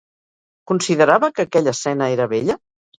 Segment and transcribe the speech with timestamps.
[0.71, 2.63] Considerava que aquella escena era bella?